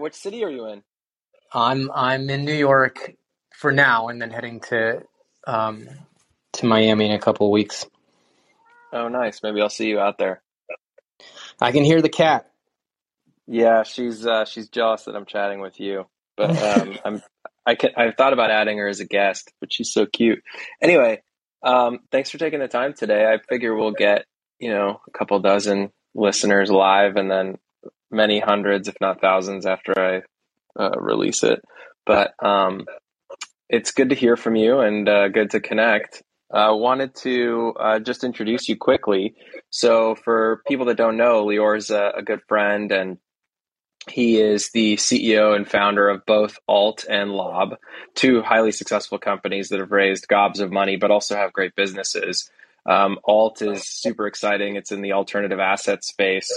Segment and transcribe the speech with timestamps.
[0.00, 0.82] which city are you in?
[1.52, 3.14] I'm I'm in New York
[3.56, 5.02] for now, and then heading to
[5.46, 5.88] um,
[6.54, 7.86] to Miami in a couple of weeks.
[8.92, 9.42] Oh, nice.
[9.42, 10.42] Maybe I'll see you out there.
[11.60, 12.50] I can hear the cat.
[13.46, 16.06] Yeah, she's uh, she's jealous that I'm chatting with you,
[16.36, 17.22] but um, I'm
[17.66, 20.42] I can I've thought about adding her as a guest, but she's so cute.
[20.80, 21.22] Anyway,
[21.62, 23.26] um, thanks for taking the time today.
[23.26, 24.24] I figure we'll get
[24.58, 27.58] you know a couple dozen listeners live, and then
[28.10, 30.22] many hundreds, if not thousands, after I
[30.80, 31.60] uh, release it.
[32.06, 32.86] But um,
[33.68, 36.22] it's good to hear from you and uh, good to connect.
[36.52, 39.34] I wanted to uh, just introduce you quickly.
[39.70, 43.18] So, for people that don't know, Leore's a, a good friend and
[44.08, 47.76] he is the CEO and founder of both Alt and Lob,
[48.14, 52.50] two highly successful companies that have raised gobs of money, but also have great businesses.
[52.86, 54.76] Um, Alt is super exciting.
[54.76, 56.50] It's in the alternative asset space.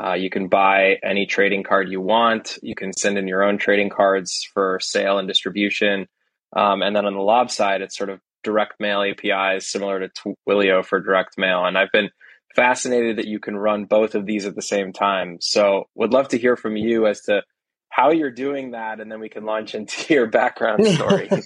[0.00, 2.58] Uh, you can buy any trading card you want.
[2.62, 6.06] You can send in your own trading cards for sale and distribution.
[6.54, 10.34] Um, and then on the Lob side, it's sort of direct mail APIs similar to
[10.48, 11.64] Twilio for direct mail.
[11.64, 12.10] And I've been
[12.54, 15.38] fascinated that you can run both of these at the same time.
[15.40, 17.42] So would love to hear from you as to
[17.90, 21.28] how you're doing that, and then we can launch into your background story.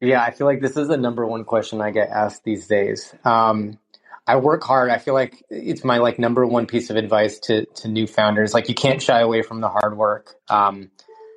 [0.01, 3.15] yeah, I feel like this is the number one question I get asked these days.
[3.25, 3.79] Um,
[4.27, 4.91] I work hard.
[4.91, 8.55] I feel like it's my like number one piece of advice to to new founders.
[8.55, 10.35] Like you can't shy away from the hard work.
[10.49, 10.91] Um,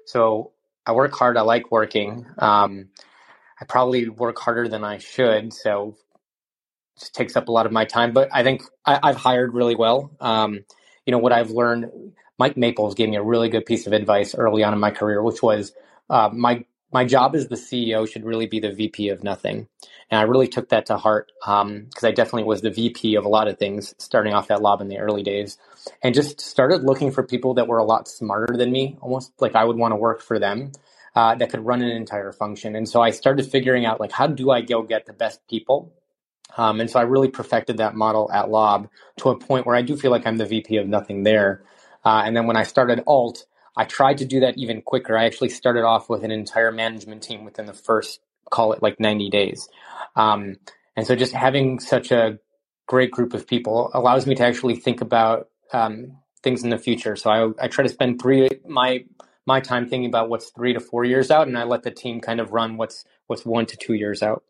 [0.05, 0.51] so
[0.85, 1.37] I work hard.
[1.37, 2.25] I like working.
[2.37, 2.89] Um,
[3.59, 5.53] I probably work harder than I should.
[5.53, 5.95] So
[6.95, 8.13] it just takes up a lot of my time.
[8.13, 10.15] But I think I, have hired really well.
[10.19, 10.65] Um,
[11.05, 12.13] you know what I've learned.
[12.37, 15.23] Mike Maples gave me a really good piece of advice early on in my career,
[15.23, 15.73] which was
[16.09, 19.67] uh, my my job as the CEO should really be the VP of nothing.
[20.09, 23.25] And I really took that to heart because um, I definitely was the VP of
[23.25, 25.57] a lot of things starting off at Lob in the early days
[26.01, 29.55] and just started looking for people that were a lot smarter than me, almost like
[29.55, 30.71] I would want to work for them.
[31.15, 32.75] Uh, that could run an entire function.
[32.75, 35.93] And so I started figuring out like how do I go get the best people?
[36.57, 39.81] Um, and so I really perfected that model at Lob to a point where I
[39.81, 41.63] do feel like I'm the VP of nothing there.
[42.03, 43.45] Uh, and then when I started Alt,
[43.77, 45.17] I tried to do that even quicker.
[45.17, 48.99] I actually started off with an entire management team within the first, call it like
[48.99, 49.67] 90 days.
[50.15, 50.57] Um,
[50.95, 52.39] and so just having such a
[52.87, 57.15] great group of people allows me to actually think about um, things in the future.
[57.15, 59.05] So I, I try to spend three my
[59.47, 62.19] my time thinking about what's three to four years out, and I let the team
[62.19, 64.43] kind of run what's what's one to two years out.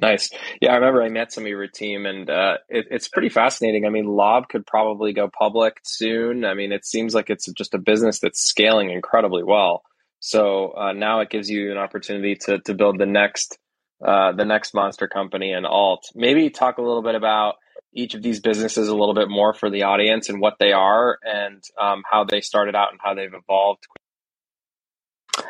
[0.00, 0.28] Nice.
[0.60, 3.86] Yeah, I remember I met some of your team, and uh, it, it's pretty fascinating.
[3.86, 6.44] I mean, Lob could probably go public soon.
[6.44, 9.84] I mean, it seems like it's just a business that's scaling incredibly well.
[10.18, 13.58] So uh, now it gives you an opportunity to to build the next
[14.04, 16.06] uh, the next monster company and alt.
[16.14, 17.54] Maybe talk a little bit about
[17.92, 21.18] each of these businesses a little bit more for the audience and what they are
[21.22, 23.86] and um, how they started out and how they've evolved.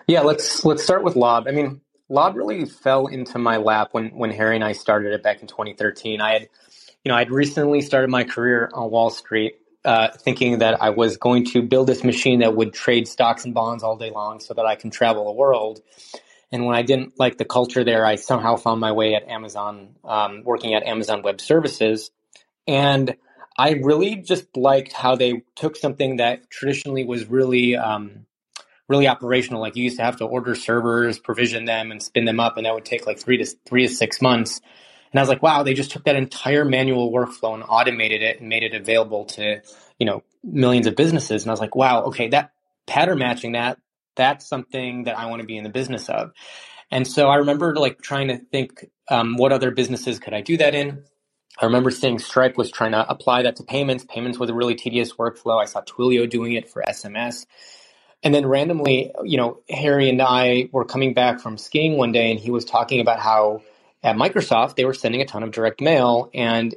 [0.06, 1.46] Yeah, let's let's start with Lob.
[1.48, 5.22] I mean, Lob really fell into my lap when when Harry and I started it
[5.22, 6.20] back in 2013.
[6.20, 6.48] I had,
[7.04, 9.54] you know, I'd recently started my career on Wall Street,
[9.84, 13.54] uh, thinking that I was going to build this machine that would trade stocks and
[13.54, 15.80] bonds all day long, so that I can travel the world.
[16.52, 19.96] And when I didn't like the culture there, I somehow found my way at Amazon,
[20.04, 22.10] um, working at Amazon Web Services,
[22.66, 23.16] and
[23.56, 28.26] I really just liked how they took something that traditionally was really um,
[28.88, 29.60] really operational.
[29.60, 32.66] Like you used to have to order servers, provision them, and spin them up, and
[32.66, 34.60] that would take like three to three to six months.
[35.12, 38.40] And I was like, wow, they just took that entire manual workflow and automated it
[38.40, 39.60] and made it available to
[39.98, 41.42] you know millions of businesses.
[41.42, 42.52] And I was like, wow, okay, that
[42.86, 43.78] pattern matching that
[44.16, 46.32] that's something that I want to be in the business of.
[46.90, 50.56] And so I remember like trying to think um, what other businesses could I do
[50.58, 51.04] that in.
[51.60, 54.04] I remember seeing Stripe was trying to apply that to payments.
[54.08, 55.60] Payments was a really tedious workflow.
[55.60, 57.46] I saw Twilio doing it for SMS.
[58.24, 62.30] And then randomly, you know, Harry and I were coming back from skiing one day
[62.30, 63.62] and he was talking about how
[64.02, 66.74] at Microsoft they were sending a ton of direct mail and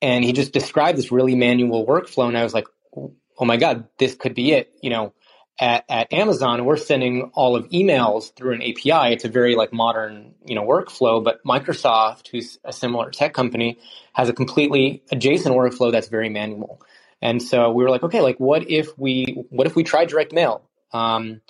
[0.00, 3.88] and he just described this really manual workflow and I was like, "Oh my god,
[3.98, 5.14] this could be it." You know,
[5.60, 9.12] at, at Amazon, we're sending all of emails through an API.
[9.12, 13.78] It's a very like modern, you know, workflow, but Microsoft, who's a similar tech company,
[14.12, 16.80] has a completely adjacent workflow that's very manual.
[17.22, 20.32] And so we were like, okay, like what if we what if we try direct
[20.32, 20.68] mail?
[20.92, 21.40] Um,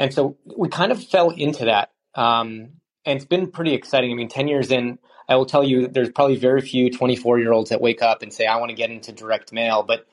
[0.00, 1.90] and so we kind of fell into that.
[2.14, 2.70] Um,
[3.04, 4.10] and it's been pretty exciting.
[4.10, 7.52] I mean, 10 years in, I will tell you there's probably very few 24 year
[7.52, 9.82] olds that wake up and say, I want to get into direct mail.
[9.82, 10.06] But,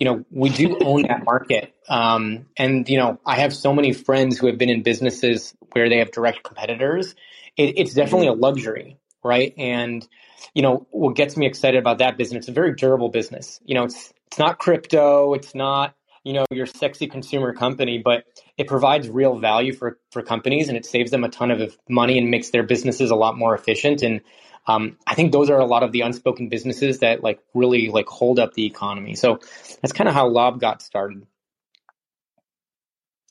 [0.00, 1.74] you know, we do own that market.
[1.88, 5.90] Um, and, you know, I have so many friends who have been in businesses where
[5.90, 7.14] they have direct competitors.
[7.56, 9.52] It, it's definitely a luxury, right?
[9.58, 10.06] And,
[10.54, 13.60] you know, what gets me excited about that business, it's a very durable business.
[13.64, 15.34] You know, it's it's not crypto.
[15.34, 15.94] It's not
[16.24, 18.24] you know your sexy consumer company, but
[18.58, 22.18] it provides real value for for companies and it saves them a ton of money
[22.18, 24.02] and makes their businesses a lot more efficient.
[24.02, 24.22] And
[24.66, 28.08] um, I think those are a lot of the unspoken businesses that like really like
[28.08, 29.14] hold up the economy.
[29.14, 29.38] So
[29.80, 31.24] that's kind of how Lob got started.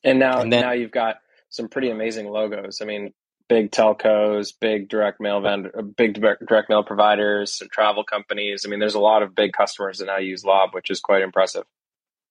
[0.05, 1.17] And now, and then, now you've got
[1.49, 2.81] some pretty amazing logos.
[2.81, 3.13] I mean,
[3.53, 8.65] big telcos, big direct mail vendor, big direct mail providers, travel companies.
[8.65, 11.21] I mean, there's a lot of big customers that now use Lob, which is quite
[11.21, 11.63] impressive.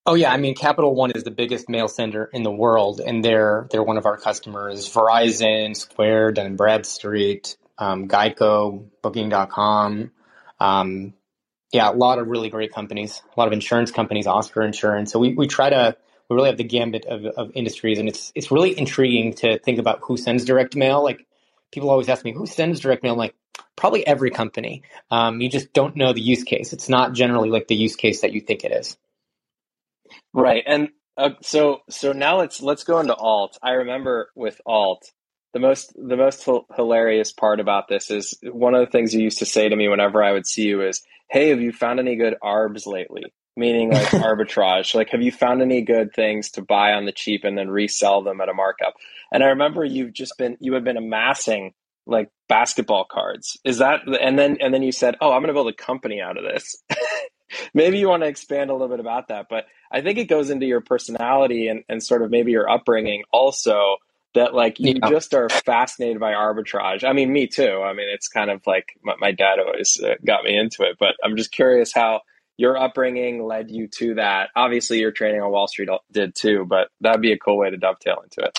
[0.04, 3.24] Oh yeah, I mean, Capital One is the biggest mail sender in the world, and
[3.24, 4.92] they're they're one of our customers.
[4.92, 10.10] Verizon, Square, Dun Bradstreet, um, Geico, Booking.com.
[10.58, 11.14] Um,
[11.72, 15.12] yeah, a lot of really great companies, a lot of insurance companies, Oscar Insurance.
[15.12, 15.96] So we, we try to
[16.32, 19.78] we really have the gambit of, of industries, and it's it's really intriguing to think
[19.78, 21.02] about who sends direct mail.
[21.02, 21.26] Like
[21.70, 23.12] people always ask me, who sends direct mail?
[23.12, 23.34] I'm like,
[23.76, 24.82] probably every company.
[25.10, 26.72] Um, you just don't know the use case.
[26.72, 28.96] It's not generally like the use case that you think it is.
[30.32, 33.58] Right, and uh, so so now let's let's go into alt.
[33.62, 35.10] I remember with alt,
[35.52, 39.38] the most the most hilarious part about this is one of the things you used
[39.40, 42.16] to say to me whenever I would see you is, "Hey, have you found any
[42.16, 43.24] good arbs lately?"
[43.56, 44.94] Meaning like arbitrage.
[44.94, 48.22] Like, have you found any good things to buy on the cheap and then resell
[48.22, 48.94] them at a markup?
[49.30, 51.74] And I remember you've just been you have been amassing
[52.06, 53.58] like basketball cards.
[53.64, 56.20] Is that and then and then you said, "Oh, I'm going to build a company
[56.20, 56.82] out of this."
[57.74, 59.46] maybe you want to expand a little bit about that.
[59.48, 63.24] But I think it goes into your personality and, and sort of maybe your upbringing
[63.32, 63.96] also
[64.34, 65.10] that like you yeah.
[65.10, 67.04] just are fascinated by arbitrage.
[67.04, 67.82] I mean, me too.
[67.82, 70.96] I mean, it's kind of like my, my dad always uh, got me into it,
[70.98, 72.22] but I'm just curious how
[72.62, 74.50] your upbringing led you to that.
[74.54, 77.76] Obviously, your training on Wall Street did too, but that'd be a cool way to
[77.76, 78.56] dovetail into it.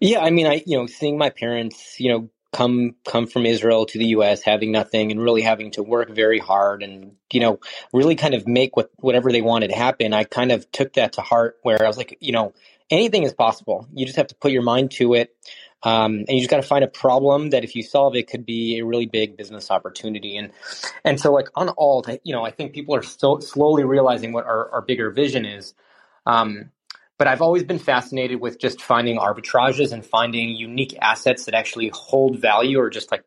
[0.00, 3.84] Yeah, I mean, I you know, seeing my parents, you know, come come from Israel
[3.84, 7.60] to the US having nothing and really having to work very hard and you know
[7.92, 11.20] really kind of make what whatever they wanted happen I kind of took that to
[11.20, 12.52] heart where I was like you know
[12.90, 15.32] anything is possible you just have to put your mind to it
[15.82, 18.44] um, and you just got to find a problem that if you solve it could
[18.44, 20.36] be a really big business opportunity.
[20.36, 20.52] And
[21.04, 24.44] and so like on alt you know I think people are still slowly realizing what
[24.44, 25.74] our, our bigger vision is.
[26.26, 26.70] Um,
[27.18, 31.90] but I've always been fascinated with just finding arbitrages and finding unique assets that actually
[31.92, 33.24] hold value or just like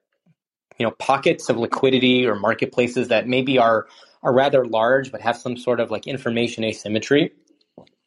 [0.77, 3.87] you know pockets of liquidity or marketplaces that maybe are
[4.21, 7.31] are rather large but have some sort of like information asymmetry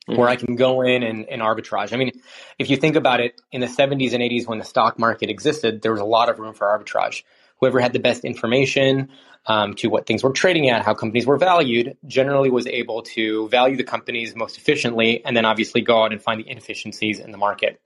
[0.08, 0.18] mm-hmm.
[0.18, 1.92] where I can go in and, and arbitrage.
[1.92, 2.12] I mean,
[2.58, 5.82] if you think about it, in the 70s and 80s when the stock market existed,
[5.82, 7.22] there was a lot of room for arbitrage.
[7.60, 9.10] Whoever had the best information,
[9.46, 13.48] um, to what things were trading at, how companies were valued, generally was able to
[13.48, 17.30] value the companies most efficiently and then obviously go out and find the inefficiencies in
[17.30, 17.80] the market.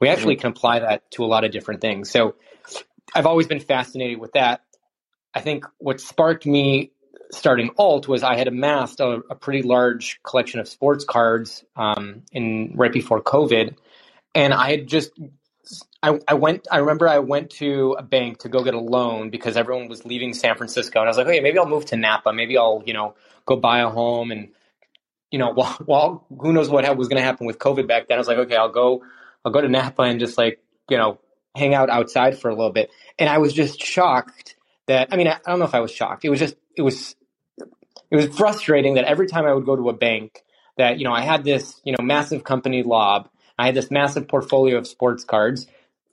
[0.00, 2.10] We actually can apply that to a lot of different things.
[2.10, 2.34] So
[3.14, 4.62] I've always been fascinated with that.
[5.34, 6.92] I think what sparked me
[7.32, 12.22] starting alt was I had amassed a, a pretty large collection of sports cards um,
[12.32, 13.76] in right before COVID,
[14.34, 15.12] and I had just
[16.02, 16.66] I, I went.
[16.70, 20.04] I remember I went to a bank to go get a loan because everyone was
[20.04, 22.32] leaving San Francisco, and I was like, "Okay, maybe I'll move to Napa.
[22.32, 23.14] Maybe I'll, you know,
[23.46, 24.48] go buy a home." And
[25.30, 28.16] you know, while, while who knows what was going to happen with COVID back then,
[28.16, 29.04] I was like, "Okay, I'll go.
[29.44, 31.20] I'll go to Napa and just like you know,
[31.54, 34.56] hang out outside for a little bit." And I was just shocked
[34.88, 35.08] that.
[35.12, 36.24] I mean, I, I don't know if I was shocked.
[36.24, 36.56] It was just.
[36.76, 37.14] It was.
[38.12, 40.44] It was frustrating that every time I would go to a bank,
[40.76, 43.28] that you know, I had this you know massive company lob.
[43.58, 45.66] I had this massive portfolio of sports cards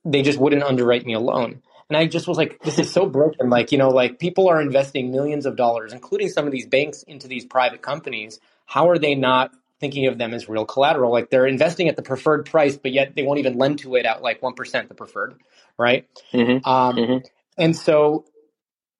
[0.05, 1.61] they just wouldn't underwrite me a loan.
[1.89, 3.49] And I just was like, this is so broken.
[3.49, 7.03] Like, you know, like people are investing millions of dollars, including some of these banks,
[7.03, 8.39] into these private companies.
[8.65, 11.11] How are they not thinking of them as real collateral?
[11.11, 14.05] Like they're investing at the preferred price, but yet they won't even lend to it
[14.05, 15.35] at like 1% the preferred,
[15.77, 16.07] right?
[16.31, 16.69] Mm-hmm.
[16.69, 17.17] Um, mm-hmm.
[17.57, 18.25] And so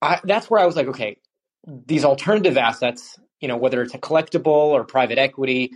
[0.01, 1.17] I, that's where I was like, okay,
[1.67, 5.71] these alternative assets, you know, whether it's a collectible or private equity,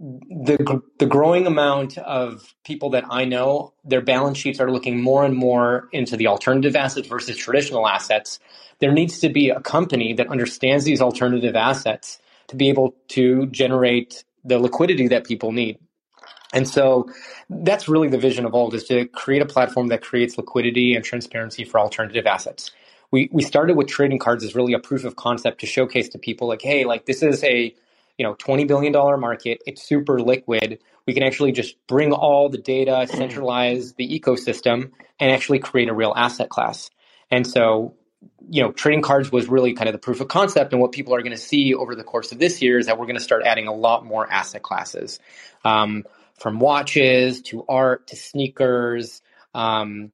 [0.00, 5.24] the the growing amount of people that I know, their balance sheets are looking more
[5.24, 8.40] and more into the alternative assets versus traditional assets.
[8.78, 12.18] There needs to be a company that understands these alternative assets
[12.48, 15.78] to be able to generate the liquidity that people need.
[16.52, 17.08] And so
[17.48, 21.04] that's really the vision of Alt is to create a platform that creates liquidity and
[21.04, 22.72] transparency for alternative assets.
[23.10, 26.18] We we started with trading cards as really a proof of concept to showcase to
[26.18, 27.74] people like, hey, like this is a
[28.20, 29.62] you know, $20 billion market.
[29.64, 30.78] It's super liquid.
[31.06, 35.94] We can actually just bring all the data, centralize the ecosystem, and actually create a
[35.94, 36.90] real asset class.
[37.30, 37.94] And so,
[38.46, 40.74] you know, trading cards was really kind of the proof of concept.
[40.74, 42.98] And what people are going to see over the course of this year is that
[42.98, 45.18] we're going to start adding a lot more asset classes,
[45.64, 46.04] um,
[46.38, 49.22] from watches to art to sneakers.
[49.54, 50.12] Um,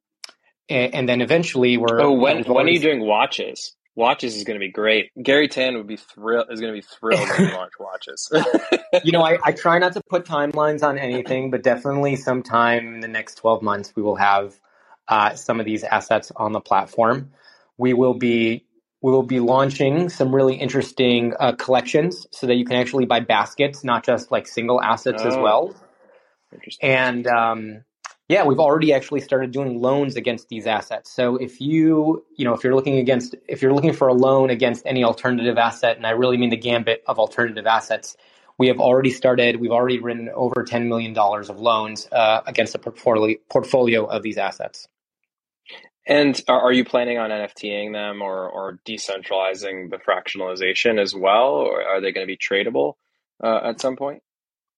[0.69, 2.01] and, and, then eventually we're.
[2.01, 3.75] Oh, when, when are you doing watches?
[3.97, 5.11] watches is going to be great.
[5.21, 8.31] Garry Tan would be thrilled is going to be thrilled when we launch watches.
[9.03, 12.99] you know, I, I try not to put timelines on anything, but definitely sometime in
[13.01, 14.57] the next 12 months, we will have
[15.07, 17.31] uh, some of these assets on the platform.
[17.77, 18.63] We will be
[19.01, 23.19] we will be launching some really interesting uh, collections so that you can actually buy
[23.19, 25.75] baskets, not just like single assets oh, as well.
[26.51, 26.89] Interesting.
[26.89, 27.83] And um,
[28.29, 31.11] yeah, we've already actually started doing loans against these assets.
[31.11, 34.49] So if you, you know, if you're looking against, if you're looking for a loan
[34.49, 38.17] against any alternative asset, and I really mean the gambit of alternative assets,
[38.57, 39.57] we have already started.
[39.57, 44.23] We've already written over ten million dollars of loans uh, against a portfolio portfolio of
[44.23, 44.87] these assets.
[46.07, 51.49] And are you planning on NFTing them or, or decentralizing the fractionalization as well?
[51.49, 52.93] Or are they going to be tradable
[53.43, 54.23] uh, at some point?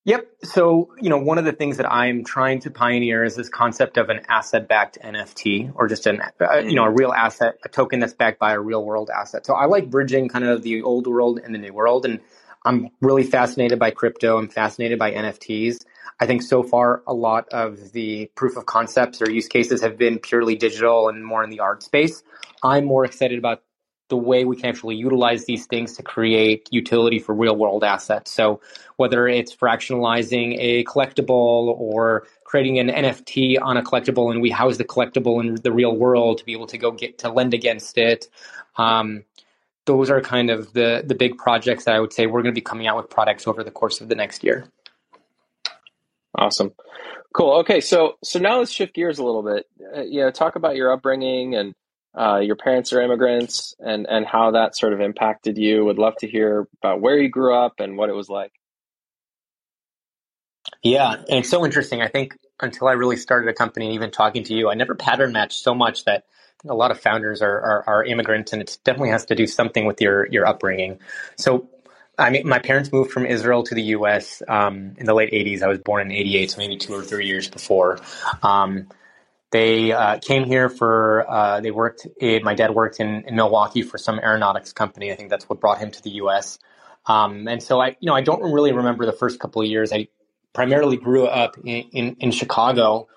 [0.05, 0.27] Yep.
[0.43, 3.97] So, you know, one of the things that I'm trying to pioneer is this concept
[3.97, 7.99] of an asset-backed NFT, or just an, uh, you know, a real asset, a token
[7.99, 9.45] that's backed by a real-world asset.
[9.45, 12.21] So, I like bridging kind of the old world and the new world, and
[12.65, 14.37] I'm really fascinated by crypto.
[14.37, 15.77] I'm fascinated by NFTs.
[16.19, 19.97] I think so far a lot of the proof of concepts or use cases have
[19.97, 22.23] been purely digital and more in the art space.
[22.61, 23.63] I'm more excited about
[24.09, 28.31] the way we can actually utilize these things to create utility for real world assets.
[28.31, 28.59] So
[28.97, 34.77] whether it's fractionalizing a collectible or creating an NFT on a collectible and we house
[34.77, 37.97] the collectible in the real world to be able to go get to lend against
[37.97, 38.27] it.
[38.77, 39.23] Um,
[39.85, 42.59] those are kind of the the big projects that I would say we're going to
[42.59, 44.65] be coming out with products over the course of the next year.
[46.35, 46.73] Awesome,
[47.33, 47.53] cool.
[47.59, 49.65] Okay, so so now let's shift gears a little bit.
[49.95, 51.73] Uh, you know, talk about your upbringing and
[52.17, 55.85] uh, your parents are immigrants and and how that sort of impacted you.
[55.85, 58.51] Would love to hear about where you grew up and what it was like.
[60.83, 62.01] Yeah, and it's so interesting.
[62.01, 64.95] I think until I really started a company and even talking to you, I never
[64.95, 66.25] pattern matched so much that
[66.67, 69.85] a lot of founders are, are, are immigrants, and it definitely has to do something
[69.85, 70.99] with your your upbringing.
[71.37, 71.69] So,
[72.17, 74.41] I mean, my parents moved from Israel to the U.S.
[74.47, 75.61] Um, in the late '80s.
[75.61, 77.99] I was born in '88, so maybe two or three years before.
[78.43, 78.87] Um,
[79.51, 83.81] they uh, came here for, uh, they worked, in, my dad worked in, in Milwaukee
[83.81, 85.11] for some aeronautics company.
[85.11, 86.59] I think that's what brought him to the US.
[87.07, 89.91] Um, and so I, you know, I don't really remember the first couple of years.
[89.91, 90.07] I
[90.53, 93.07] primarily grew up in, in, in Chicago.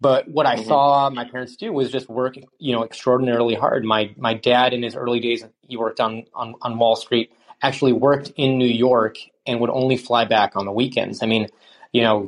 [0.00, 0.66] But what I mm-hmm.
[0.66, 3.84] saw my parents do was just work, you know, extraordinarily hard.
[3.84, 7.30] My my dad in his early days, he worked on, on, on Wall Street,
[7.62, 11.22] actually worked in New York and would only fly back on the weekends.
[11.22, 11.46] I mean,
[11.92, 12.26] you know,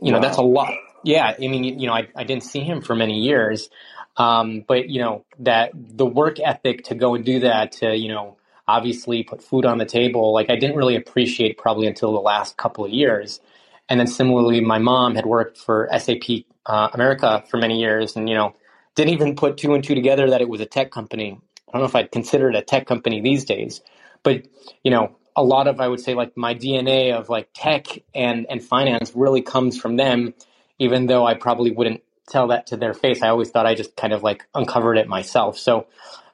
[0.00, 0.18] you wow.
[0.18, 0.72] know, that's a lot
[1.02, 3.70] yeah, I mean, you know, I, I didn't see him for many years,
[4.16, 8.08] um, but you know that the work ethic to go and do that, to you
[8.08, 8.36] know,
[8.68, 12.56] obviously put food on the table, like I didn't really appreciate probably until the last
[12.56, 13.40] couple of years.
[13.88, 18.28] And then similarly, my mom had worked for SAP uh, America for many years, and
[18.28, 18.54] you know,
[18.94, 21.38] didn't even put two and two together that it was a tech company.
[21.68, 23.80] I don't know if I'd consider it a tech company these days,
[24.22, 24.42] but
[24.84, 28.46] you know, a lot of I would say like my DNA of like tech and
[28.50, 30.34] and finance really comes from them
[30.80, 33.22] even though I probably wouldn't tell that to their face.
[33.22, 35.58] I always thought I just kind of like uncovered it myself.
[35.58, 35.86] So,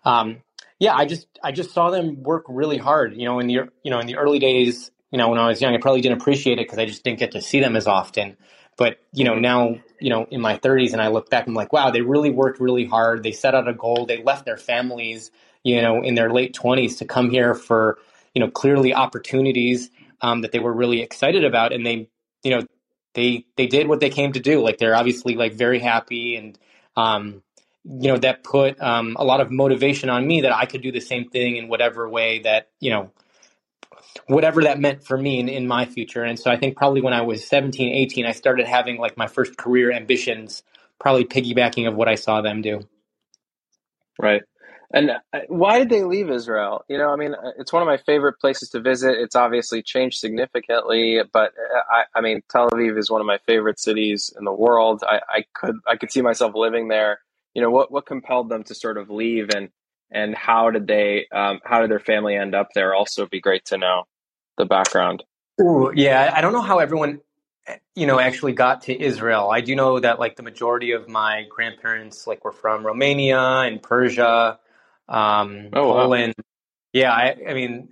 [0.05, 0.43] um,
[0.79, 3.15] yeah, I just I just saw them work really hard.
[3.15, 5.61] You know, in the you know in the early days, you know, when I was
[5.61, 7.87] young, I probably didn't appreciate it because I just didn't get to see them as
[7.87, 8.37] often.
[8.77, 11.73] But you know, now you know, in my 30s, and I look back, I'm like,
[11.73, 13.23] wow, they really worked really hard.
[13.23, 14.07] They set out a goal.
[14.07, 15.31] They left their families,
[15.65, 17.99] you know, in their late 20s to come here for
[18.35, 22.11] you know clearly opportunities um, that they were really excited about, and they
[22.45, 22.63] you know
[23.17, 24.63] they they did what they came to do.
[24.63, 26.57] Like they're obviously like very happy, and
[26.95, 27.43] um,
[27.85, 30.93] you know that put um, a lot of motivation on me that I could do
[30.93, 33.11] the same thing in whatever way that you know
[34.27, 36.23] whatever that meant for me in, in my future.
[36.23, 39.27] And so I think probably when I was 17, 18, I started having like my
[39.27, 40.63] first career ambitions,
[40.99, 42.81] probably piggybacking of what I saw them do.
[44.21, 44.43] Right.
[44.93, 46.85] And uh, why did they leave Israel?
[46.89, 49.19] You know, I mean, uh, it's one of my favorite places to visit.
[49.19, 53.39] It's obviously changed significantly, but uh, I, I mean, Tel Aviv is one of my
[53.47, 55.03] favorite cities in the world.
[55.07, 57.21] I, I could, I could see myself living there.
[57.55, 59.71] You know, what, what compelled them to sort of leave, and
[60.11, 62.95] and how did they, um, how did their family end up there?
[62.95, 64.05] Also, be great to know
[64.57, 65.25] the background.
[65.61, 67.21] Ooh, yeah, I don't know how everyone
[67.95, 69.51] you know actually got to Israel.
[69.51, 73.83] I do know that like the majority of my grandparents like were from Romania and
[73.83, 74.59] Persia
[75.09, 76.35] um, oh, Poland.
[76.93, 77.91] Yeah, I, I, mean,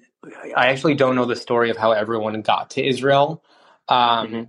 [0.57, 3.45] I actually don't know the story of how everyone got to Israel,
[3.89, 4.43] um, mm-hmm.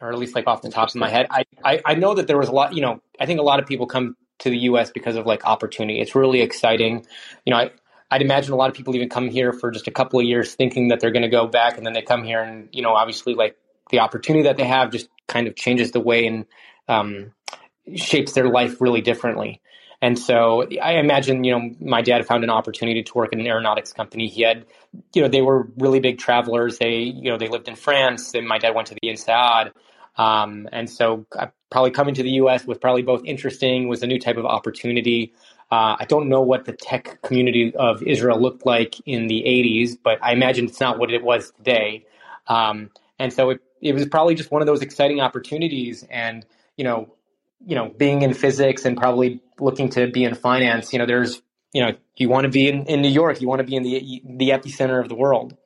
[0.00, 1.26] or at least like off the top of my head.
[1.30, 2.74] I, I, I know that there was a lot.
[2.74, 4.90] You know, I think a lot of people come to the U.S.
[4.90, 6.00] because of like opportunity.
[6.00, 7.06] It's really exciting.
[7.44, 7.70] You know, I,
[8.10, 10.54] I'd imagine a lot of people even come here for just a couple of years
[10.54, 12.94] thinking that they're going to go back, and then they come here, and you know,
[12.94, 13.56] obviously, like
[13.90, 16.46] the opportunity that they have just kind of changes the way and
[16.88, 17.32] um,
[17.94, 19.60] shapes their life really differently.
[20.02, 23.46] And so I imagine, you know, my dad found an opportunity to work in an
[23.46, 24.26] aeronautics company.
[24.26, 24.66] He had,
[25.14, 26.78] you know, they were really big travelers.
[26.78, 29.70] They, you know, they lived in France and my dad went to the INSEAD.
[30.16, 32.66] Um, and so uh, probably coming to the U.S.
[32.66, 35.34] was probably both interesting, was a new type of opportunity.
[35.70, 39.96] Uh, I don't know what the tech community of Israel looked like in the 80s,
[40.02, 42.06] but I imagine it's not what it was today.
[42.48, 42.90] Um,
[43.20, 46.04] and so it, it was probably just one of those exciting opportunities.
[46.10, 46.44] And,
[46.76, 47.14] you know,
[47.66, 51.40] you know, being in physics and probably looking to be in finance, you know, there's,
[51.72, 53.82] you know, you want to be in, in New York, you want to be in
[53.82, 55.56] the the epicenter of the world.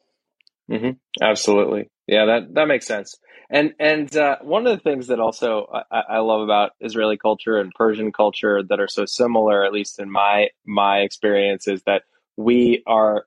[0.70, 0.90] Mm-hmm.
[1.22, 3.16] Absolutely, yeah, that that makes sense.
[3.48, 7.58] And and uh, one of the things that also I, I, love about Israeli culture
[7.58, 12.02] and Persian culture that are so similar, at least in my my experience, is that
[12.36, 13.26] we are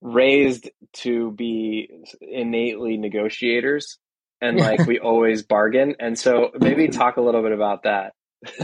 [0.00, 1.88] raised to be
[2.20, 3.98] innately negotiators
[4.44, 5.96] and like we always bargain.
[5.98, 8.12] And so maybe talk a little bit about that.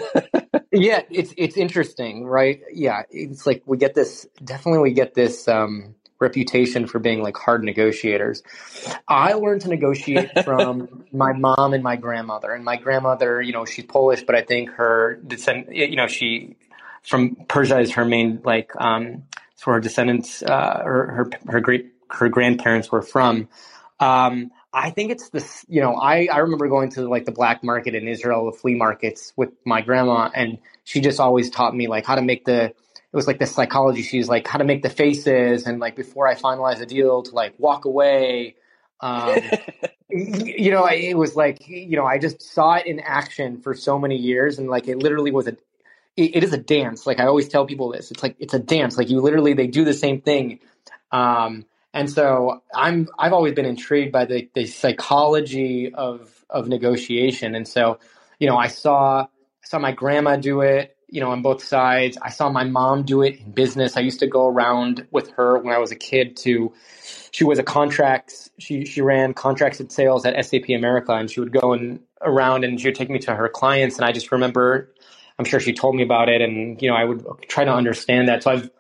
[0.73, 2.61] yeah, it's it's interesting, right?
[2.73, 7.37] Yeah, it's like we get this definitely we get this um reputation for being like
[7.37, 8.43] hard negotiators.
[9.09, 12.53] I learned to negotiate from my mom and my grandmother.
[12.53, 16.57] And my grandmother, you know, she's Polish, but I think her descent, you know, she
[17.03, 19.25] from Persia is her main like um
[19.57, 23.49] so her descendants uh her her, her great her grandparents were from.
[23.99, 27.65] Um I think it's this, you know, I, I remember going to like the black
[27.65, 31.89] market in Israel, the flea markets with my grandma, and she just always taught me
[31.89, 32.77] like how to make the, it
[33.17, 34.03] was like the psychology.
[34.03, 37.35] She's like how to make the faces and like before I finalize a deal to
[37.35, 38.55] like walk away.
[39.00, 39.41] Um,
[40.09, 43.99] you know, it was like, you know, I just saw it in action for so
[43.99, 45.57] many years and like it literally was a,
[46.17, 47.09] it, it is a dance.
[47.09, 48.97] Like I always tell people this, it's like, it's a dance.
[48.97, 50.61] Like you literally, they do the same thing.
[51.11, 57.55] Um, and so I'm I've always been intrigued by the, the psychology of of negotiation.
[57.55, 57.99] And so,
[58.39, 62.17] you know, I saw I saw my grandma do it, you know, on both sides.
[62.23, 63.97] I saw my mom do it in business.
[63.97, 66.73] I used to go around with her when I was a kid to
[67.33, 71.41] she was a contracts she she ran contracts and sales at SAP America and she
[71.41, 74.31] would go and around and she would take me to her clients and I just
[74.33, 74.93] remember
[75.39, 78.29] I'm sure she told me about it and you know I would try to understand
[78.29, 78.45] that.
[78.45, 78.71] So I've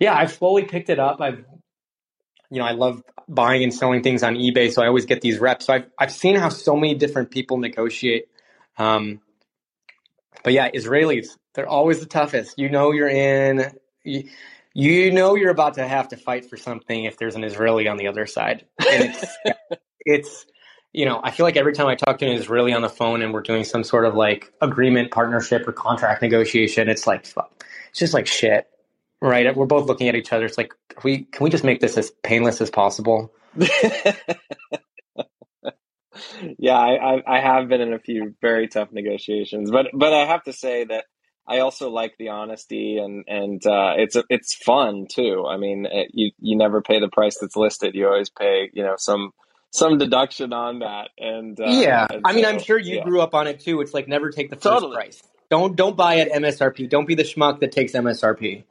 [0.00, 1.20] yeah, I've slowly picked it up.
[1.20, 1.44] I've
[2.52, 5.38] you know, I love buying and selling things on eBay, so I always get these
[5.38, 5.64] reps.
[5.64, 8.28] So I've I've seen how so many different people negotiate.
[8.76, 9.20] Um,
[10.44, 12.58] but yeah, Israelis, they're always the toughest.
[12.58, 13.72] You know, you're in.
[14.04, 14.28] You,
[14.74, 17.96] you know, you're about to have to fight for something if there's an Israeli on
[17.96, 18.66] the other side.
[18.78, 19.36] And it's,
[20.00, 20.46] it's,
[20.92, 23.20] you know, I feel like every time I talk to an Israeli on the phone
[23.20, 27.98] and we're doing some sort of like agreement, partnership, or contract negotiation, it's like, it's
[27.98, 28.66] just like shit
[29.22, 29.56] right?
[29.56, 30.44] We're both looking at each other.
[30.44, 33.32] It's like, we can we just make this as painless as possible?
[36.58, 40.42] yeah, I, I have been in a few very tough negotiations, but but I have
[40.44, 41.04] to say that
[41.46, 45.46] I also like the honesty and and uh, it's it's fun too.
[45.48, 47.94] I mean, it, you you never pay the price that's listed.
[47.94, 49.30] You always pay you know some
[49.70, 51.10] some deduction on that.
[51.18, 53.04] And uh, yeah, and I mean, I'm sure you yeah.
[53.04, 53.80] grew up on it too.
[53.80, 54.96] It's like never take the first totally.
[54.96, 55.22] price.
[55.50, 56.88] Don't don't buy at MSRP.
[56.88, 58.64] Don't be the schmuck that takes MSRP.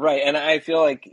[0.00, 1.06] Right, and I feel like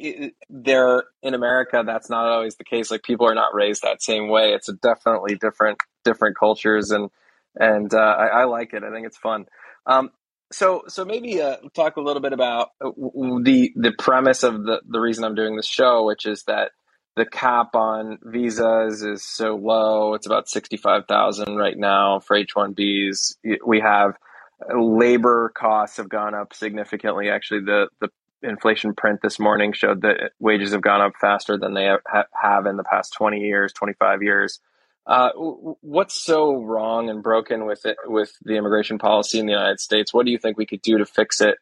[0.50, 2.90] there in America, that's not always the case.
[2.90, 4.54] Like people are not raised that same way.
[4.54, 7.10] It's definitely different, different cultures, and
[7.58, 8.84] and uh, I, I, like it.
[8.84, 9.48] I think it's fun.
[9.88, 10.12] Um,
[10.54, 14.80] so so maybe uh, talk a little bit about uh, the the premise of the
[14.88, 16.72] the reason I'm doing this show, which is that
[17.18, 20.14] the cap on visas is so low.
[20.14, 23.36] It's about sixty five thousand right now for H one Bs.
[23.66, 24.14] We have
[24.74, 27.30] labor costs have gone up significantly.
[27.30, 28.08] Actually, the the
[28.44, 31.90] inflation print this morning showed that wages have gone up faster than they
[32.34, 34.60] have in the past 20 years, 25 years.
[35.06, 39.80] Uh, what's so wrong and broken with it with the immigration policy in the United
[39.80, 40.14] States?
[40.14, 41.58] What do you think we could do to fix it?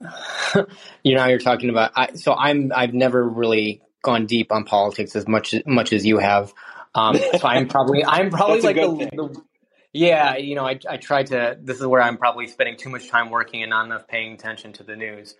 [1.02, 1.90] you know, you're talking about.
[1.96, 2.72] I, so I'm.
[2.74, 6.54] I've never really gone deep on politics as much much as you have.
[6.94, 8.04] Um, so I'm probably.
[8.06, 9.42] I'm probably like the, the,
[9.92, 11.58] Yeah, you know, I I try to.
[11.60, 14.72] This is where I'm probably spending too much time working and not enough paying attention
[14.74, 15.34] to the news.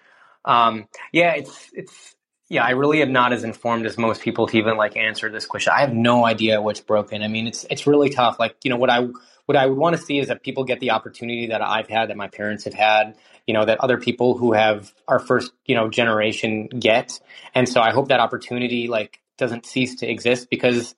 [0.44, 2.16] Um, yeah, it's it's
[2.48, 2.64] yeah.
[2.64, 5.72] I really am not as informed as most people to even like answer this question.
[5.76, 7.22] I have no idea what's broken.
[7.22, 8.38] I mean, it's it's really tough.
[8.38, 9.08] Like you know what I
[9.50, 12.10] what I would want to see is that people get the opportunity that I've had,
[12.10, 13.16] that my parents have had,
[13.48, 17.18] you know, that other people who have our first, you know, generation get.
[17.52, 20.94] And so I hope that opportunity like doesn't cease to exist because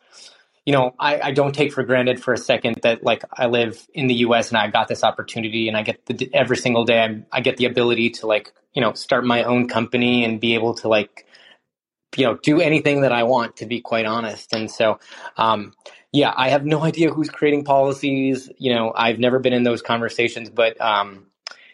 [0.66, 3.86] you know, I, I don't take for granted for a second that like I live
[3.94, 4.50] in the U.S.
[4.50, 7.56] and I got this opportunity and I get the, every single day I'm, I get
[7.58, 11.26] the ability to like you know start my own company and be able to like
[12.16, 14.54] you know do anything that I want to be quite honest.
[14.54, 15.00] And so,
[15.36, 15.74] um,
[16.12, 18.50] yeah, I have no idea who's creating policies.
[18.58, 21.28] You know, I've never been in those conversations, but um,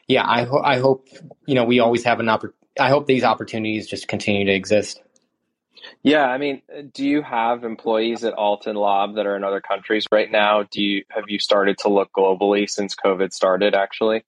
[0.09, 1.09] yeah, I, ho- I hope
[1.47, 2.57] you know we always have an opportunity.
[2.81, 5.03] I hope these opportunities just continue to exist.
[6.03, 6.63] Yeah, I mean,
[6.93, 10.65] do you have employees at Alt and Lob that are in other countries right now?
[10.65, 13.75] Do you have you started to look globally since COVID started?
[13.75, 14.25] Actually,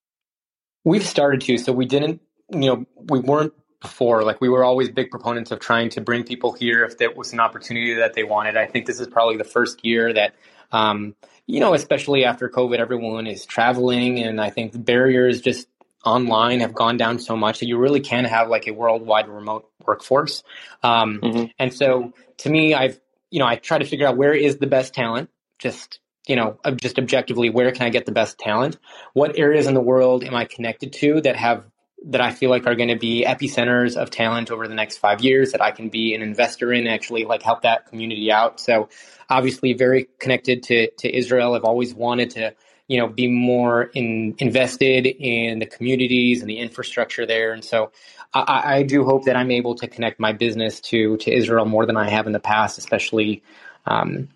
[0.84, 1.58] we've started to.
[1.58, 4.22] So we didn't, you know, we weren't before.
[4.24, 7.32] Like we were always big proponents of trying to bring people here if there was
[7.32, 8.56] an opportunity that they wanted.
[8.56, 10.34] I think this is probably the first year that,
[10.72, 11.14] um,
[11.46, 15.66] you know, especially after COVID, everyone is traveling, and I think the barriers just
[16.04, 19.69] online have gone down so much that you really can have like a worldwide remote
[19.90, 20.42] workforce.
[20.82, 21.44] Um, mm-hmm.
[21.58, 22.96] And so to me, I've,
[23.30, 26.00] you know, I try to figure out where is the best talent, just,
[26.30, 28.78] you know, just objectively, where can I get the best talent?
[29.14, 31.64] What areas in the world am I connected to that have,
[32.12, 35.20] that I feel like are going to be epicenters of talent over the next five
[35.28, 38.60] years that I can be an investor in, actually like help that community out.
[38.60, 38.88] So
[39.28, 41.54] obviously very connected to, to Israel.
[41.54, 42.54] I've always wanted to,
[42.90, 47.52] you know, be more in, invested in the communities and the infrastructure there.
[47.52, 47.92] And so
[48.34, 51.86] I, I, do hope that I'm able to connect my business to, to Israel more
[51.86, 53.44] than I have in the past, especially
[53.86, 54.28] um,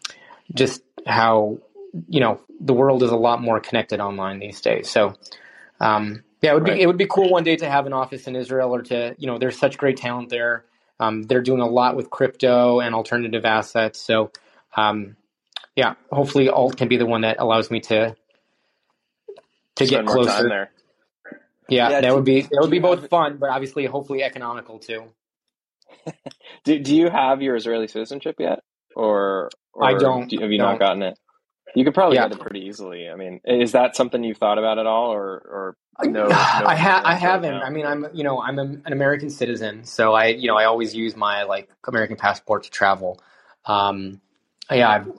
[0.55, 1.59] just how,
[2.09, 4.89] you know, the world is a lot more connected online these days.
[4.89, 5.17] So,
[5.81, 6.77] um, yeah, it would right.
[6.77, 9.17] be, it would be cool one day to have an office in Israel or to,
[9.19, 10.65] you know, there's such great talent there.
[11.01, 14.01] Um, they're doing a lot with crypto and alternative assets.
[14.01, 14.31] So,
[14.77, 15.17] um,
[15.75, 18.15] yeah, hopefully alt can be the one that allows me to
[19.77, 20.71] to get closer there.
[21.69, 25.05] Yeah, yeah, that would be that would be both fun, but obviously, hopefully, economical too.
[26.65, 28.61] do Do you have your Israeli citizenship yet,
[28.95, 30.29] or, or I don't?
[30.29, 30.73] Do, have you don't.
[30.73, 31.19] not gotten it?
[31.75, 32.29] You could probably yeah.
[32.29, 33.09] get it pretty easily.
[33.09, 36.27] I mean, is that something you've thought about at all, or or no?
[36.27, 37.55] no I ha- I haven't.
[37.55, 40.57] Right I mean, I'm you know I'm a, an American citizen, so I you know
[40.57, 43.21] I always use my like American passport to travel.
[43.65, 44.21] Um,
[44.71, 45.13] yeah, I've,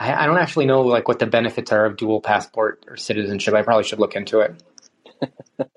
[0.00, 3.54] I, I don't actually know like what the benefits are of dual passport or citizenship.
[3.54, 4.62] I probably should look into it.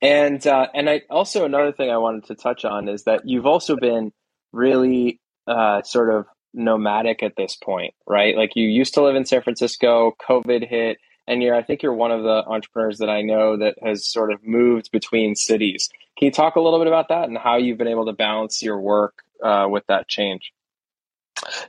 [0.00, 3.46] and uh, and I also another thing I wanted to touch on is that you've
[3.46, 4.12] also been
[4.52, 8.36] really uh, sort of nomadic at this point, right?
[8.36, 11.92] Like you used to live in San Francisco, COVID hit, and you're I think you're
[11.92, 15.90] one of the entrepreneurs that I know that has sort of moved between cities.
[16.16, 18.62] Can you talk a little bit about that and how you've been able to balance
[18.62, 20.52] your work uh, with that change?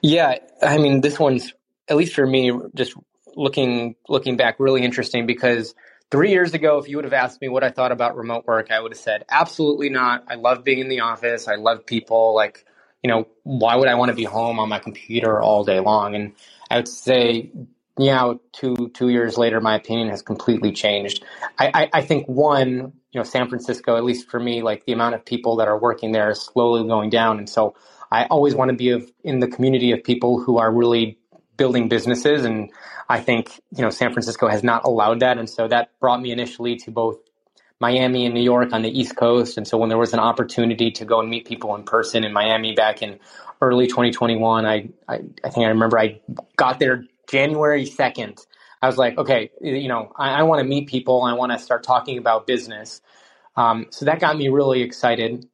[0.02, 1.52] Yeah, I mean, this one's
[1.90, 2.94] at least for me, just
[3.36, 5.76] looking looking back, really interesting because
[6.12, 8.72] three years ago, if you would have asked me what I thought about remote work,
[8.72, 10.24] I would have said absolutely not.
[10.28, 11.48] I love being in the office.
[11.48, 12.34] I love people.
[12.36, 12.66] Like,
[13.04, 16.16] you know, why would I want to be home on my computer all day long?
[16.16, 16.34] And
[16.70, 17.52] I would say,
[17.98, 21.24] know, two two years later, my opinion has completely changed.
[21.60, 24.94] I, I, I think one, you know, San Francisco, at least for me, like the
[24.94, 27.76] amount of people that are working there is slowly going down, and so
[28.12, 31.18] I always want to be of, in the community of people who are really
[31.58, 32.46] building businesses.
[32.46, 32.72] And
[33.10, 35.38] I think, you know, San Francisco has not allowed that.
[35.38, 37.18] And so that brought me initially to both
[37.80, 39.58] Miami and New York on the East Coast.
[39.58, 42.34] And so when there was an opportunity to go and meet people in person in
[42.34, 43.20] Miami back in
[43.62, 46.20] early 2021, I, I, I think I remember I
[46.56, 48.46] got there January 2nd.
[48.82, 51.24] I was like, okay, you know, I, I want to meet people.
[51.24, 53.02] I want to start talking about business.
[53.56, 55.48] Um, so that got me really excited.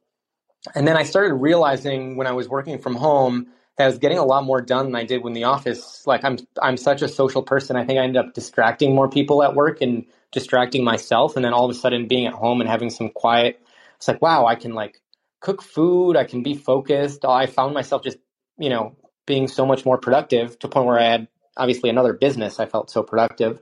[0.74, 4.18] And then I started realizing when I was working from home that I was getting
[4.18, 6.06] a lot more done than I did when the office.
[6.06, 7.76] Like I'm I'm such a social person.
[7.76, 11.36] I think I ended up distracting more people at work and distracting myself.
[11.36, 13.60] And then all of a sudden being at home and having some quiet,
[13.96, 15.00] it's like, wow, I can like
[15.40, 17.24] cook food, I can be focused.
[17.24, 18.18] I found myself just,
[18.58, 22.12] you know, being so much more productive to a point where I had obviously another
[22.12, 22.60] business.
[22.60, 23.60] I felt so productive.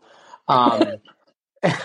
[0.48, 0.83] Um,
[1.62, 1.77] and,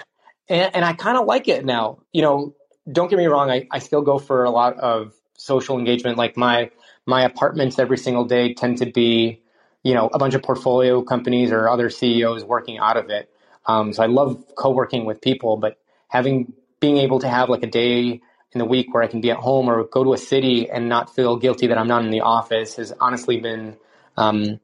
[0.50, 2.00] and I kind of like it now.
[2.12, 2.56] You know,
[2.92, 6.18] don't get me wrong, I, I still go for a lot of social engagement.
[6.18, 6.72] Like my
[7.08, 9.41] my apartments every single day tend to be,
[9.82, 13.30] you know, a bunch of portfolio companies or other CEOs working out of it.
[13.65, 17.67] Um, so I love co-working with people, but having being able to have like a
[17.67, 20.70] day in the week where I can be at home or go to a city
[20.70, 23.78] and not feel guilty that I'm not in the office has honestly been.
[24.17, 24.60] Um,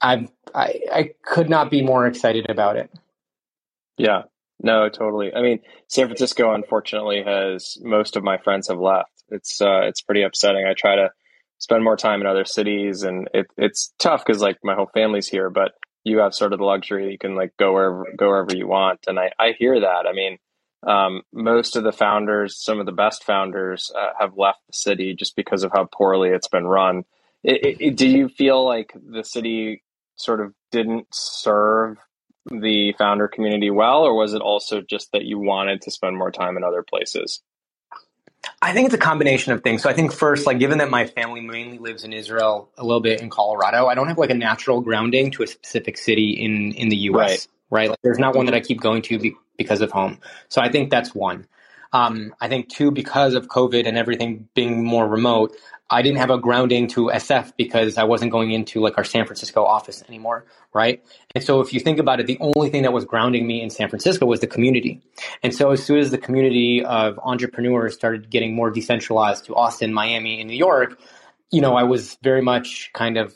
[0.00, 2.90] I've I, I could not be more excited about it.
[3.96, 4.22] Yeah,
[4.60, 5.32] no, totally.
[5.34, 9.10] I mean, San Francisco, unfortunately, has most of my friends have left.
[9.28, 10.66] It's uh, it's pretty upsetting.
[10.66, 11.10] I try to
[11.60, 15.28] spend more time in other cities and it, it's tough because like my whole family's
[15.28, 15.72] here but
[16.04, 19.00] you have sort of the luxury you can like go wherever go wherever you want
[19.08, 20.06] and i, I hear that.
[20.08, 20.38] I mean
[20.86, 25.14] um, most of the founders some of the best founders uh, have left the city
[25.14, 27.04] just because of how poorly it's been run.
[27.44, 29.84] It, it, do you feel like the city
[30.16, 31.98] sort of didn't serve
[32.50, 36.32] the founder community well or was it also just that you wanted to spend more
[36.32, 37.42] time in other places
[38.62, 39.82] I think it's a combination of things.
[39.82, 43.00] So I think first, like given that my family mainly lives in Israel, a little
[43.00, 46.72] bit in Colorado, I don't have like a natural grounding to a specific city in
[46.72, 47.48] in the U.S.
[47.70, 47.80] Right.
[47.82, 47.90] right?
[47.90, 50.18] Like there's not one that I keep going to be, because of home.
[50.48, 51.46] So I think that's one.
[51.92, 55.56] Um, I think two, because of COVID and everything being more remote,
[55.92, 59.26] I didn't have a grounding to SF because I wasn't going into like our San
[59.26, 61.02] Francisco office anymore, right?
[61.34, 63.70] And so if you think about it, the only thing that was grounding me in
[63.70, 65.02] San Francisco was the community.
[65.42, 69.92] And so as soon as the community of entrepreneurs started getting more decentralized to Austin,
[69.92, 71.00] Miami, and New York,
[71.50, 73.34] you know, I was very much kind of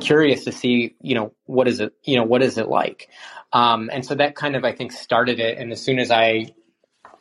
[0.00, 3.10] curious to see, you know, what is it, you know, what is it like?
[3.52, 5.58] Um, and so that kind of, I think, started it.
[5.58, 6.54] And as soon as I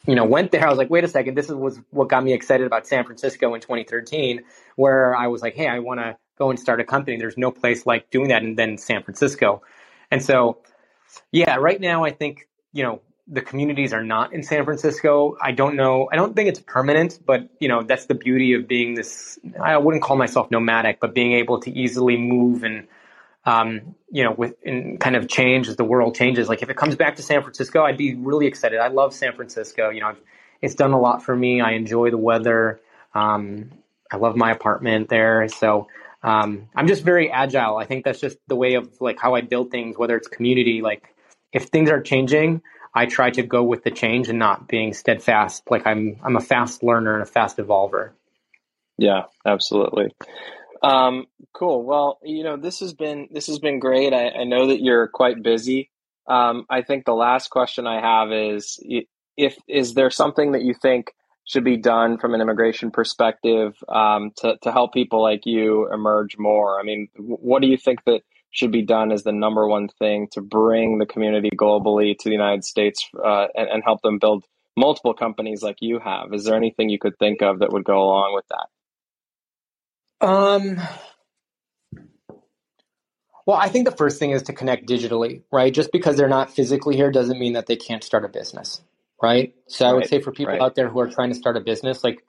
[0.06, 2.24] you know, went there, I was like, wait a second, this is was what got
[2.24, 4.44] me excited about San Francisco in 2013,
[4.76, 7.18] where I was like, hey, I want to go and start a company.
[7.18, 9.62] There's no place like doing that, and then San Francisco.
[10.10, 10.60] And so,
[11.32, 15.38] yeah, right now I think you know the communities are not in San Francisco.
[15.42, 16.10] I don't know.
[16.12, 19.38] I don't think it's permanent, but you know that's the beauty of being this.
[19.62, 22.88] I wouldn't call myself nomadic, but being able to easily move and
[23.50, 26.48] um, you know, with in kind of change as the world changes.
[26.48, 28.80] Like if it comes back to San Francisco, I'd be really excited.
[28.80, 29.90] I love San Francisco.
[29.90, 30.16] You know,
[30.62, 31.60] it's done a lot for me.
[31.60, 32.80] I enjoy the weather.
[33.16, 33.72] Um,
[34.12, 35.48] I love my apartment there.
[35.48, 35.88] So
[36.22, 37.78] um, I'm just very agile.
[37.78, 40.84] I think that's just the way of like how I build things, whether it's community.
[40.84, 41.16] Like
[41.52, 42.62] if things are changing,
[42.94, 45.64] I try to go with the change and not being steadfast.
[45.72, 48.12] Like I'm, I'm a fast learner and a fast evolver.
[49.00, 50.14] Yeah, absolutely.
[50.82, 51.84] Um, cool.
[51.84, 54.14] Well, you know, this has been this has been great.
[54.14, 55.90] I, I know that you're quite busy.
[56.28, 58.80] Um, I think the last question I have is
[59.38, 61.12] if is there something that you think
[61.46, 66.38] should be done from an immigration perspective um, to to help people like you emerge
[66.38, 66.80] more?
[66.80, 70.28] I mean, what do you think that should be done as the number one thing
[70.32, 74.44] to bring the community globally to the United States uh, and, and help them build
[74.76, 76.34] multiple companies like you have?
[76.34, 78.68] Is there anything you could think of that would go along with that?
[80.22, 80.82] Um,
[83.46, 85.74] well, I think the first thing is to connect digitally, right?
[85.74, 88.82] Just because they're not physically here doesn't mean that they can't start a business,
[89.22, 89.56] right?
[89.68, 90.62] So I would say for people right.
[90.62, 92.24] out there who are trying to start a business, like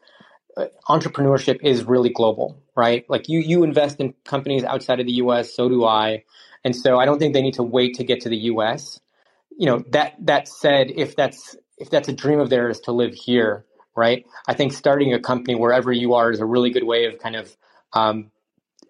[0.57, 3.05] uh, entrepreneurship is really global, right?
[3.09, 6.25] Like you you invest in companies outside of the US, so do I.
[6.65, 9.01] And so I don't think they need to wait to get to the US.
[9.59, 13.15] You know, that that said, if that's if that's a dream of theirs to live
[13.15, 13.65] here,
[13.97, 14.25] right?
[14.49, 17.37] I think starting a company wherever you are is a really good way of kind
[17.37, 17.55] of
[17.93, 18.31] um,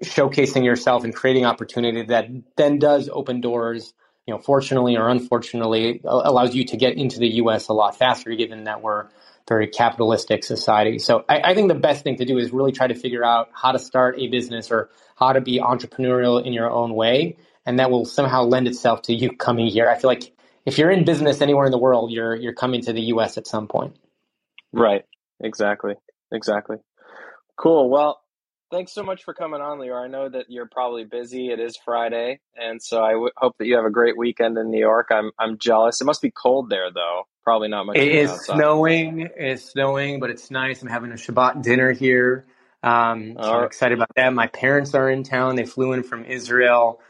[0.05, 3.93] showcasing yourself and creating opportunity that then does open doors
[4.27, 8.35] you know fortunately or unfortunately allows you to get into the us a lot faster
[8.35, 9.09] given that we're
[9.51, 11.01] very capitalistic society.
[11.01, 13.49] So I, I, think the best thing to do is really try to figure out
[13.53, 17.37] how to start a business or how to be entrepreneurial in your own way.
[17.67, 19.91] And that will somehow lend itself to you coming here.
[19.91, 20.33] I feel like
[20.65, 23.47] if you're in business anywhere in the world you're you're coming to the us at
[23.49, 23.97] some point.
[24.73, 25.05] Right.
[25.41, 25.95] Exactly.
[26.33, 26.77] Exactly.
[27.57, 27.91] Cool.
[27.91, 28.21] Well
[28.71, 30.05] thanks so much for coming on, Leore.
[30.05, 31.51] I know that you're probably busy.
[31.51, 34.71] It is Friday, and so I w- hope that you have a great weekend in
[34.71, 35.09] New York.
[35.13, 36.01] I'm I'm jealous.
[36.01, 37.25] It must be cold there, though.
[37.45, 38.03] Probably not much.
[38.03, 38.65] It is outside.
[38.71, 39.29] snowing.
[39.37, 40.83] It's snowing, but it's nice.
[40.83, 42.47] I'm having a Shabbat dinner here.
[42.83, 44.33] Um, so I'm excited about that.
[44.33, 45.57] My parents are in town.
[45.57, 47.01] They flew in from Israel.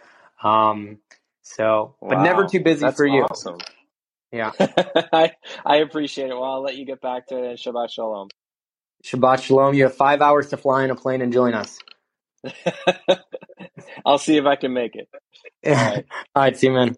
[0.43, 0.99] Um,
[1.43, 2.09] so, wow.
[2.09, 3.27] but never too busy That's for you.
[3.31, 3.59] Awesome.
[4.33, 5.33] Yeah, I
[5.65, 6.35] I appreciate it.
[6.35, 7.51] Well, I'll let you get back to it.
[7.51, 8.31] And Shabbat shalom.
[9.05, 9.75] Shabbat shalom.
[9.75, 11.79] You have five hours to fly in a plane and join us.
[14.07, 15.09] I'll see if I can make it.
[15.67, 16.07] All right.
[16.37, 16.57] All right.
[16.59, 16.97] See you, man.